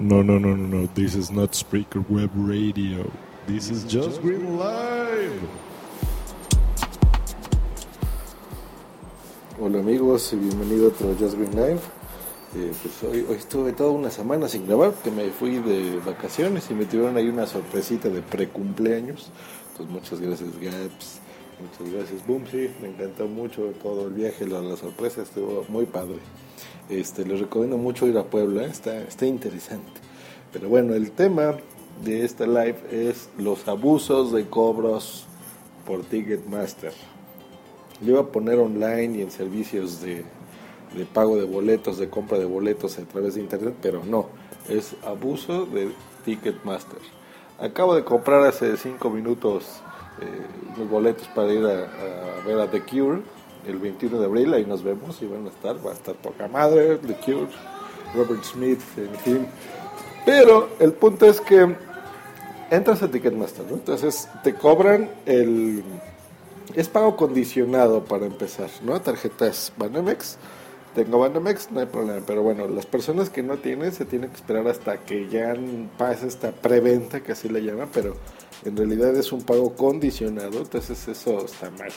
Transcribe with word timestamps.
No, 0.00 0.24
no, 0.24 0.40
no, 0.40 0.56
no, 0.56 0.66
no. 0.66 0.86
This 0.88 1.14
is 1.14 1.30
not 1.30 1.52
Spreaker 1.52 2.04
Web 2.10 2.30
Radio. 2.34 3.08
This 3.46 3.70
is 3.70 3.84
Just 3.84 4.20
Green 4.22 4.58
Live. 4.58 5.40
Hola 9.60 9.78
amigos 9.78 10.32
y 10.32 10.36
bienvenido 10.36 10.86
a 10.86 10.88
otro 10.88 11.14
Just 11.16 11.36
Green 11.36 11.54
Live. 11.54 11.80
Eh, 12.56 12.72
pues 12.82 13.04
hoy, 13.04 13.24
hoy 13.28 13.36
estuve 13.36 13.72
toda 13.72 13.92
una 13.92 14.10
semana 14.10 14.48
sin 14.48 14.66
grabar 14.66 14.90
porque 14.90 15.12
me 15.12 15.30
fui 15.30 15.58
de 15.60 16.00
vacaciones 16.04 16.68
y 16.72 16.74
me 16.74 16.86
tuvieron 16.86 17.16
ahí 17.16 17.28
una 17.28 17.46
sorpresita 17.46 18.08
de 18.08 18.20
precumpleaños. 18.20 19.30
Entonces 19.70 19.94
muchas 19.94 20.20
gracias 20.20 20.50
Gaps, 20.60 21.20
muchas 21.60 21.94
gracias 21.94 22.26
Boomsy, 22.26 22.70
me 22.82 22.88
encantó 22.88 23.28
mucho 23.28 23.72
todo 23.80 24.08
el 24.08 24.14
viaje, 24.14 24.44
la, 24.44 24.60
la 24.60 24.76
sorpresa 24.76 25.22
estuvo 25.22 25.64
muy 25.68 25.86
padre. 25.86 26.18
Este, 26.88 27.24
les 27.24 27.40
recomiendo 27.40 27.78
mucho 27.78 28.06
ir 28.06 28.18
a 28.18 28.24
Puebla, 28.24 28.64
está, 28.64 28.98
está 29.02 29.26
interesante. 29.26 30.00
Pero 30.52 30.68
bueno, 30.68 30.94
el 30.94 31.10
tema 31.10 31.56
de 32.04 32.24
esta 32.24 32.46
live 32.46 32.76
es 32.90 33.30
los 33.38 33.66
abusos 33.68 34.32
de 34.32 34.46
cobros 34.46 35.26
por 35.86 36.02
Ticketmaster. 36.04 36.92
Yo 38.00 38.12
iba 38.12 38.20
a 38.20 38.26
poner 38.26 38.58
online 38.58 39.18
y 39.18 39.22
en 39.22 39.30
servicios 39.30 40.00
de, 40.02 40.24
de 40.94 41.04
pago 41.06 41.36
de 41.36 41.44
boletos, 41.44 41.98
de 41.98 42.10
compra 42.10 42.38
de 42.38 42.44
boletos 42.44 42.98
a 42.98 43.02
través 43.02 43.34
de 43.34 43.40
internet, 43.40 43.74
pero 43.80 44.04
no, 44.04 44.26
es 44.68 44.94
abuso 45.04 45.66
de 45.66 45.90
Ticketmaster. 46.24 47.00
Acabo 47.58 47.94
de 47.94 48.04
comprar 48.04 48.44
hace 48.46 48.76
5 48.76 49.10
minutos 49.10 49.80
eh, 50.20 50.76
los 50.78 50.88
boletos 50.88 51.26
para 51.28 51.52
ir 51.52 51.64
a, 51.64 52.40
a 52.40 52.46
ver 52.46 52.60
a 52.60 52.70
The 52.70 52.80
Cure 52.82 53.22
el 53.66 53.78
21 53.78 54.18
de 54.18 54.24
abril, 54.24 54.54
ahí 54.54 54.64
nos 54.64 54.82
vemos 54.82 55.20
y 55.22 55.26
van 55.26 55.46
a 55.46 55.48
estar, 55.48 55.76
va 55.84 55.90
a 55.90 55.94
estar 55.94 56.14
poca 56.14 56.48
madre, 56.48 56.98
The 56.98 57.14
Cure, 57.14 57.48
Robert 58.14 58.44
Smith, 58.44 58.80
en 58.96 59.14
fin. 59.20 59.46
Pero 60.24 60.70
el 60.78 60.92
punto 60.92 61.26
es 61.26 61.40
que 61.40 61.74
entras 62.70 63.02
a 63.02 63.10
Ticketmaster, 63.10 63.66
¿no? 63.66 63.74
Entonces 63.74 64.28
te 64.42 64.54
cobran 64.54 65.10
el... 65.26 65.82
Es 66.74 66.88
pago 66.88 67.16
condicionado 67.16 68.04
para 68.04 68.26
empezar, 68.26 68.70
¿no? 68.82 69.00
Tarjetas 69.00 69.72
Banamex. 69.76 70.38
Tengo 70.94 71.18
Banamex, 71.18 71.70
no 71.70 71.80
hay 71.80 71.86
problema. 71.86 72.24
Pero 72.26 72.42
bueno, 72.42 72.66
las 72.68 72.86
personas 72.86 73.28
que 73.28 73.42
no 73.42 73.58
tienen 73.58 73.92
se 73.92 74.06
tienen 74.06 74.30
que 74.30 74.36
esperar 74.36 74.66
hasta 74.66 74.98
que 74.98 75.28
ya 75.28 75.54
pase 75.98 76.26
esta 76.26 76.52
preventa, 76.52 77.22
que 77.22 77.32
así 77.32 77.48
le 77.48 77.62
llaman, 77.62 77.90
pero 77.92 78.16
en 78.64 78.76
realidad 78.76 79.14
es 79.14 79.30
un 79.30 79.42
pago 79.42 79.74
condicionado, 79.74 80.58
entonces 80.58 81.06
eso 81.06 81.44
está 81.44 81.70
mal. 81.70 81.90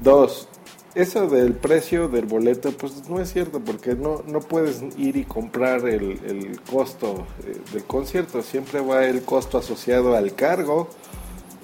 Dos, 0.00 0.48
eso 0.94 1.28
del 1.28 1.54
precio 1.54 2.08
del 2.08 2.26
boleto, 2.26 2.72
pues 2.72 3.08
no 3.08 3.20
es 3.20 3.32
cierto, 3.32 3.60
porque 3.60 3.94
no, 3.94 4.22
no 4.26 4.40
puedes 4.40 4.82
ir 4.96 5.16
y 5.16 5.24
comprar 5.24 5.88
el, 5.88 6.18
el 6.24 6.60
costo 6.62 7.26
eh, 7.46 7.56
del 7.72 7.84
concierto, 7.84 8.42
siempre 8.42 8.80
va 8.80 9.04
el 9.04 9.22
costo 9.22 9.58
asociado 9.58 10.16
al 10.16 10.34
cargo 10.34 10.88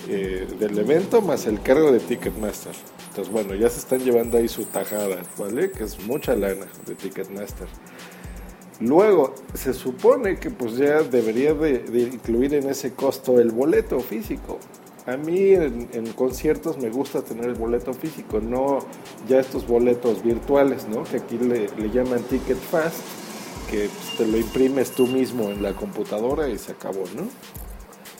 eh, 0.08 0.46
del 0.58 0.78
evento 0.78 1.22
más 1.22 1.46
el 1.46 1.62
cargo 1.62 1.90
de 1.90 2.00
Ticketmaster. 2.00 2.74
Entonces, 3.08 3.32
bueno, 3.32 3.54
ya 3.54 3.70
se 3.70 3.78
están 3.78 4.00
llevando 4.00 4.36
ahí 4.36 4.48
su 4.48 4.64
tajada, 4.64 5.22
¿vale? 5.38 5.70
Que 5.70 5.84
es 5.84 5.98
mucha 6.04 6.34
lana 6.34 6.66
de 6.86 6.94
Ticketmaster. 6.94 7.68
Luego, 8.80 9.34
se 9.54 9.72
supone 9.72 10.36
que 10.38 10.50
pues 10.50 10.76
ya 10.76 11.02
debería 11.02 11.54
de, 11.54 11.78
de 11.78 12.00
incluir 12.00 12.54
en 12.54 12.68
ese 12.68 12.92
costo 12.92 13.40
el 13.40 13.52
boleto 13.52 14.00
físico. 14.00 14.58
A 15.06 15.18
mí 15.18 15.50
en, 15.50 16.12
conciertos 16.14 16.78
me 16.78 16.88
gusta 16.88 17.22
tener 17.22 17.44
el 17.44 17.54
boleto 17.54 17.92
físico, 17.92 18.40
no 18.40 18.78
ya 19.28 19.38
estos 19.38 19.66
boletos 19.66 20.22
virtuales, 20.22 20.88
¿no? 20.88 21.04
Que 21.04 21.18
aquí 21.18 21.36
le, 21.36 21.68
le 21.76 21.90
llaman 21.90 22.22
Ticket 22.22 22.56
Fast, 22.56 22.96
que 23.70 23.90
pues, 23.90 24.16
te 24.16 24.26
lo 24.26 24.38
imprimes 24.38 24.92
tú 24.92 25.06
mismo 25.06 25.50
en 25.50 25.62
la 25.62 25.74
computadora 25.74 26.48
y 26.48 26.56
se 26.56 26.72
acabó, 26.72 27.04
¿no? 27.14 27.28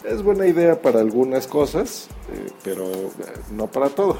Es 0.06 0.22
buena 0.22 0.47
idea 0.47 0.83
para 0.83 1.00
algunas 1.00 1.47
cosas, 1.47 2.09
eh, 2.31 2.50
pero 2.62 2.84
eh, 2.93 3.09
no 3.53 3.66
para 3.69 3.89
todo. 3.89 4.19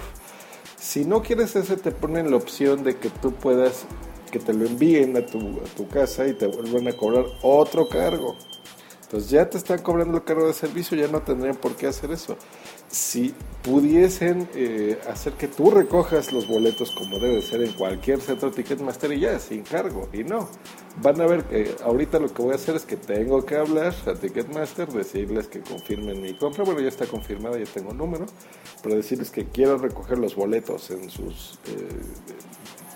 Si 0.79 1.05
no 1.05 1.23
quieres 1.23 1.55
ese, 1.57 1.77
te 1.77 1.91
ponen 1.91 2.31
la 2.31 2.39
opción 2.39 2.83
de 2.83 2.97
que 2.97 3.11
tú 3.11 3.33
puedas, 3.33 3.85
que 4.33 4.39
te 4.39 4.55
lo 4.55 4.65
envíen 4.65 5.15
a 5.19 5.27
tu, 5.27 5.39
a 5.39 5.65
tu 5.77 5.87
casa 5.89 6.27
y 6.27 6.33
te 6.33 6.47
vuelvan 6.47 6.89
a 6.89 6.97
cobrar 6.97 7.27
otro 7.43 7.89
cargo. 7.91 8.37
Ya 9.19 9.49
te 9.49 9.59
están 9.59 9.81
cobrando 9.81 10.19
el 10.19 10.25
cargo 10.25 10.47
de 10.47 10.53
servicio, 10.53 10.97
ya 10.97 11.09
no 11.09 11.23
tendrían 11.23 11.57
por 11.57 11.77
qué 11.77 11.87
hacer 11.87 12.11
eso. 12.11 12.37
Si 12.89 13.35
pudiesen 13.63 14.49
eh, 14.55 14.99
hacer 15.09 15.35
que 15.35 15.49
tú 15.49 15.71
recojas 15.71 16.33
los 16.33 16.47
boletos 16.49 16.91
como 16.93 17.19
debe 17.19 17.43
ser 17.43 17.63
en 17.63 17.73
cualquier 17.73 18.21
centro 18.21 18.51
Ticketmaster 18.51 19.13
y 19.13 19.21
ya, 19.21 19.39
sin 19.39 19.63
cargo, 19.63 20.09
y 20.13 20.25
no. 20.25 20.49
Van 21.03 21.21
a 21.21 21.27
ver 21.27 21.45
que 21.45 21.75
ahorita 21.83 22.19
lo 22.19 22.33
que 22.33 22.43
voy 22.43 22.53
a 22.53 22.57
hacer 22.57 22.77
es 22.77 22.85
que 22.85 22.97
tengo 22.97 23.45
que 23.45 23.57
hablar 23.57 23.95
a 24.07 24.15
Ticketmaster, 24.15 24.89
decirles 24.89 25.49
que 25.49 25.61
confirmen 25.61 26.21
mi 26.21 26.35
compra, 26.37 26.65
bueno 26.65 26.81
ya 26.81 26.89
está 26.89 27.07
confirmada, 27.07 27.59
ya 27.59 27.65
tengo 27.65 27.93
número, 27.93 28.27
pero 28.83 28.97
decirles 28.97 29.31
que 29.31 29.47
quiero 29.47 29.79
recoger 29.79 30.19
los 30.19 30.37
boletos 30.37 30.91
en 30.91 31.11
sus 31.11 31.59
eh, 31.67 31.89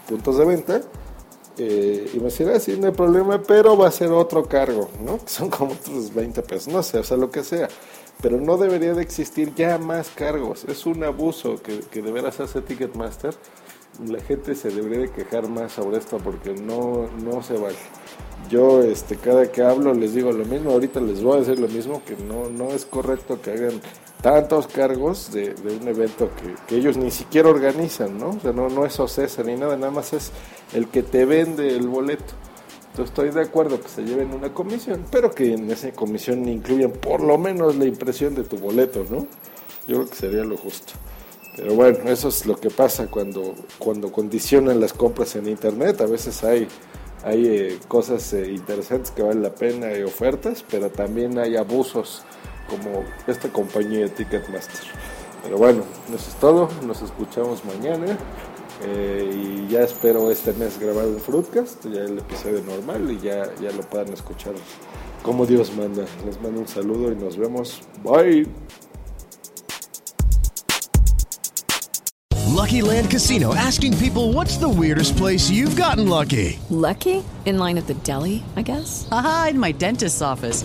puntos 0.09 0.39
de 0.39 0.45
venta 0.45 0.83
eh, 1.59 2.11
y 2.15 2.19
me 2.19 2.25
decían, 2.25 2.51
ah, 2.55 2.61
sí, 2.61 2.79
no 2.81 2.87
hay 2.87 2.93
problema, 2.93 3.43
pero 3.43 3.77
va 3.77 3.89
a 3.89 3.91
ser 3.91 4.11
otro 4.13 4.45
cargo, 4.45 4.89
¿no? 5.05 5.19
Son 5.27 5.51
como 5.51 5.73
otros 5.73 6.15
20 6.15 6.43
pesos, 6.43 6.73
no 6.73 6.83
sé, 6.83 6.99
o 6.99 7.05
sea, 7.05 7.17
lo 7.17 7.31
que 7.31 7.43
sea. 7.43 7.69
Pero 8.23 8.41
no 8.41 8.57
debería 8.57 8.95
de 8.95 9.03
existir 9.03 9.55
ya 9.55 9.79
más 9.79 10.09
cargos. 10.11 10.65
Es 10.65 10.87
un 10.87 11.05
abuso 11.05 11.57
que, 11.63 11.81
que 11.81 12.03
de 12.03 12.11
veras 12.11 12.41
hace 12.41 12.61
Ticketmaster. 12.63 13.35
La 14.07 14.21
gente 14.21 14.55
se 14.55 14.71
debería 14.71 15.01
de 15.01 15.11
quejar 15.11 15.49
más 15.49 15.73
sobre 15.73 15.99
esto 15.99 16.19
porque 16.19 16.55
no, 16.55 17.09
no 17.23 17.43
se 17.43 17.55
vale. 17.55 17.77
Yo 18.49 18.83
este, 18.83 19.17
cada 19.17 19.51
que 19.51 19.63
hablo 19.63 19.93
les 19.95 20.15
digo 20.15 20.33
lo 20.33 20.45
mismo, 20.45 20.71
ahorita 20.71 21.01
les 21.01 21.23
voy 21.23 21.37
a 21.37 21.41
decir 21.41 21.61
lo 21.61 21.69
mismo, 21.69 22.03
que 22.05 22.17
no, 22.17 22.49
no 22.49 22.71
es 22.71 22.85
correcto 22.85 23.41
que 23.41 23.53
hagan 23.53 23.81
tantos 24.23 24.67
cargos 24.67 25.33
de, 25.33 25.55
de 25.55 25.77
un 25.77 25.89
evento 25.89 26.31
que, 26.35 26.55
que, 26.67 26.77
ellos 26.77 26.97
ni 26.97 27.11
siquiera 27.11 27.49
organizan, 27.49 28.19
¿no? 28.19 28.31
O 28.31 28.41
sea, 28.41 28.53
no, 28.53 28.69
no 28.69 28.85
es 28.85 28.99
OCESA 28.99 29.43
ni 29.45 29.55
nada, 29.55 29.77
nada 29.77 29.93
más 29.93 30.13
es 30.13 30.33
el 30.75 30.89
que 30.89 31.03
te 31.03 31.25
vende 31.25 31.69
el 31.77 31.89
boleto. 31.89 32.35
Entonces 32.91 33.11
estoy 33.11 33.31
de 33.31 33.43
acuerdo 33.43 33.81
que 33.81 33.89
se 33.89 34.03
lleven 34.03 34.35
una 34.35 34.53
comisión, 34.53 35.05
pero 35.11 35.31
que 35.31 35.55
en 35.55 35.71
esa 35.71 35.93
comisión 35.93 36.49
incluyan 36.49 36.91
por 36.91 37.21
lo 37.21 37.39
menos 37.39 37.77
la 37.77 37.85
impresión 37.85 38.35
de 38.35 38.43
tu 38.43 38.59
boleto, 38.59 39.05
¿no? 39.09 39.27
Yo 39.87 39.99
creo 39.99 40.07
que 40.11 40.17
sería 40.17 40.45
lo 40.45 40.57
justo. 40.57 40.95
Pero 41.57 41.75
bueno, 41.75 41.99
eso 42.11 42.29
es 42.29 42.45
lo 42.47 42.57
que 42.57 42.71
pasa 42.71 43.09
cuando, 43.09 43.55
cuando 43.79 44.11
condicionan 44.11 44.81
las 44.81 44.93
compras 44.93 45.37
en 45.37 45.49
Internet. 45.49 46.01
A 46.01 46.07
veces 46.07 46.43
hay, 46.43 46.67
hay 47.25 47.47
eh, 47.47 47.79
cosas 47.87 48.33
eh, 48.33 48.51
interesantes 48.51 49.13
que 49.13 49.23
valen 49.23 49.43
la 49.43 49.55
pena 49.55 49.97
y 49.97 50.03
ofertas, 50.03 50.65
pero 50.69 50.91
también 50.91 51.39
hay 51.39 51.57
abusos 51.57 52.23
como 52.69 53.05
esta 53.27 53.49
compañía 53.49 54.01
de 54.01 54.09
Ticketmaster. 54.11 54.87
Pero 55.43 55.57
bueno, 55.59 55.83
eso 56.09 56.31
es 56.31 56.37
todo. 56.37 56.69
Nos 56.87 57.03
escuchamos 57.03 57.65
mañana. 57.65 58.19
Eh, 58.85 59.65
y 59.67 59.73
ya 59.73 59.81
espero 59.81 60.31
este 60.31 60.53
mes 60.53 60.79
grabar 60.79 61.07
un 61.07 61.19
Fruitcast, 61.19 61.85
ya 61.87 62.03
el 62.03 62.19
episodio 62.19 62.63
normal 62.63 63.11
y 63.11 63.19
ya, 63.19 63.53
ya 63.61 63.73
lo 63.73 63.83
puedan 63.83 64.13
escuchar 64.13 64.55
como 65.23 65.47
Dios 65.47 65.73
manda. 65.77 66.05
Les 66.25 66.41
mando 66.41 66.61
un 66.61 66.69
saludo 66.69 67.13
y 67.13 67.17
nos 67.17 67.37
vemos. 67.37 67.81
Bye. 68.05 68.47
Lucky 72.59 72.83
Land 72.83 73.11
Casino 73.11 73.55
asking 73.55 73.97
people 73.99 74.33
what's 74.33 74.59
the 74.59 74.69
weirdest 74.69 75.17
place 75.17 75.49
you've 75.49 75.77
gotten 75.77 76.09
lucky? 76.09 76.59
Lucky? 76.71 77.23
In 77.47 77.59
line 77.59 77.79
at 77.79 77.87
the 77.87 77.95
deli, 78.03 78.43
I 78.57 78.63
guess? 78.63 79.09
Aha, 79.11 79.49
in 79.51 79.59
my 79.59 79.73
dentist's 79.73 80.21
office. 80.21 80.65